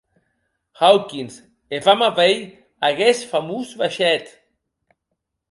Hawkins, 0.81 1.35
e 1.73 1.77
vam 1.85 2.01
a 2.07 2.11
veir 2.17 2.41
aguest 2.89 3.23
famòs 3.31 3.69
vaishèth. 3.79 4.29